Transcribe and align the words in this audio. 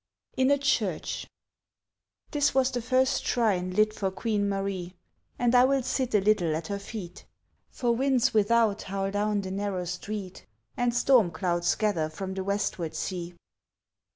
IN 0.35 0.49
A 0.49 0.57
CHURCH 0.57 1.27
This 2.31 2.55
was 2.55 2.71
the 2.71 2.81
first 2.81 3.23
shrine 3.23 3.69
lit 3.69 3.93
for 3.93 4.09
Queen 4.09 4.49
Marie; 4.49 4.95
And 5.37 5.53
I 5.53 5.63
will 5.65 5.83
sit 5.83 6.15
a 6.15 6.19
little 6.19 6.55
at 6.55 6.69
her 6.69 6.79
feet, 6.79 7.25
For 7.69 7.91
winds 7.95 8.33
without 8.33 8.81
howl 8.81 9.11
down 9.11 9.41
the 9.41 9.51
narrow 9.51 9.85
street 9.85 10.47
And 10.75 10.91
storm 10.95 11.29
clouds 11.29 11.75
gather 11.75 12.09
from 12.09 12.33
the 12.33 12.43
westward 12.43 12.95
sea. 12.95 13.35